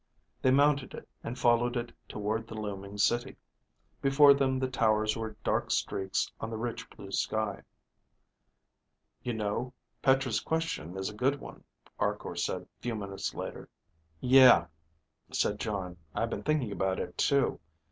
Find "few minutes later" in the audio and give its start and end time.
12.79-13.69